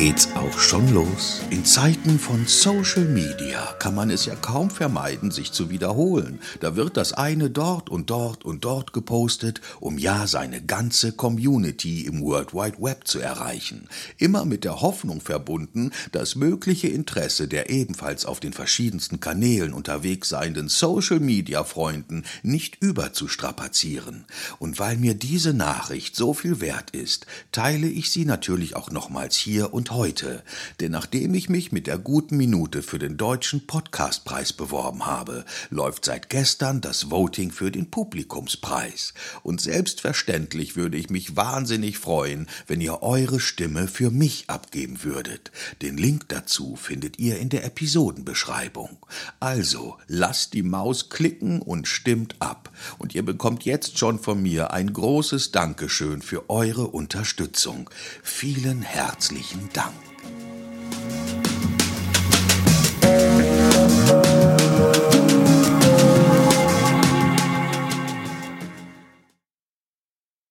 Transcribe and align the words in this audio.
geht's 0.00 0.30
auch 0.34 0.58
schon 0.58 0.94
los. 0.94 1.42
In 1.50 1.66
Zeiten 1.66 2.18
von 2.18 2.46
Social 2.46 3.04
Media 3.04 3.74
kann 3.78 3.94
man 3.94 4.08
es 4.08 4.24
ja 4.24 4.34
kaum 4.34 4.70
vermeiden, 4.70 5.30
sich 5.30 5.52
zu 5.52 5.68
wiederholen. 5.68 6.40
Da 6.60 6.74
wird 6.74 6.96
das 6.96 7.12
eine 7.12 7.50
dort 7.50 7.90
und 7.90 8.08
dort 8.08 8.46
und 8.46 8.64
dort 8.64 8.94
gepostet, 8.94 9.60
um 9.78 9.98
ja 9.98 10.26
seine 10.26 10.62
ganze 10.62 11.12
Community 11.12 12.06
im 12.06 12.22
World 12.22 12.54
Wide 12.54 12.78
Web 12.80 13.06
zu 13.06 13.18
erreichen. 13.18 13.88
Immer 14.16 14.46
mit 14.46 14.64
der 14.64 14.80
Hoffnung 14.80 15.20
verbunden, 15.20 15.90
das 16.12 16.34
mögliche 16.34 16.88
Interesse 16.88 17.46
der 17.46 17.68
ebenfalls 17.68 18.24
auf 18.24 18.40
den 18.40 18.54
verschiedensten 18.54 19.20
Kanälen 19.20 19.74
unterwegs 19.74 20.30
seienden 20.30 20.70
Social 20.70 21.20
Media 21.20 21.62
Freunden 21.62 22.24
nicht 22.42 22.78
überzustrapazieren. 22.80 24.24
Und 24.58 24.78
weil 24.78 24.96
mir 24.96 25.12
diese 25.12 25.52
Nachricht 25.52 26.16
so 26.16 26.32
viel 26.32 26.62
wert 26.62 26.92
ist, 26.92 27.26
teile 27.52 27.86
ich 27.86 28.10
sie 28.10 28.24
natürlich 28.24 28.76
auch 28.76 28.90
nochmals 28.90 29.36
hier 29.36 29.74
und 29.74 29.89
heute, 29.90 30.42
denn 30.80 30.92
nachdem 30.92 31.34
ich 31.34 31.48
mich 31.48 31.72
mit 31.72 31.86
der 31.86 31.98
guten 31.98 32.36
Minute 32.36 32.82
für 32.82 32.98
den 32.98 33.16
deutschen 33.16 33.66
Podcastpreis 33.66 34.52
beworben 34.52 35.06
habe, 35.06 35.44
läuft 35.70 36.04
seit 36.04 36.28
gestern 36.28 36.80
das 36.80 37.10
Voting 37.10 37.50
für 37.50 37.70
den 37.70 37.90
Publikumspreis. 37.90 39.14
Und 39.42 39.60
selbstverständlich 39.60 40.76
würde 40.76 40.96
ich 40.96 41.10
mich 41.10 41.36
wahnsinnig 41.36 41.98
freuen, 41.98 42.46
wenn 42.66 42.80
ihr 42.80 43.02
eure 43.02 43.40
Stimme 43.40 43.88
für 43.88 44.10
mich 44.10 44.48
abgeben 44.48 45.02
würdet. 45.02 45.50
Den 45.82 45.96
Link 45.96 46.28
dazu 46.28 46.76
findet 46.76 47.18
ihr 47.18 47.38
in 47.38 47.48
der 47.48 47.64
Episodenbeschreibung. 47.64 48.98
Also 49.40 49.96
lasst 50.06 50.54
die 50.54 50.62
Maus 50.62 51.08
klicken 51.08 51.60
und 51.60 51.88
stimmt 51.88 52.36
ab. 52.38 52.69
Und 52.98 53.14
ihr 53.14 53.24
bekommt 53.24 53.64
jetzt 53.64 53.98
schon 53.98 54.18
von 54.18 54.42
mir 54.42 54.72
ein 54.72 54.92
großes 54.92 55.52
Dankeschön 55.52 56.22
für 56.22 56.48
eure 56.50 56.86
Unterstützung. 56.88 57.90
Vielen 58.22 58.82
herzlichen 58.82 59.68
Dank. 59.72 59.94